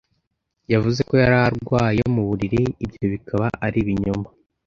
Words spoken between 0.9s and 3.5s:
ko yari arwaye mu buriri, ibyo bikaba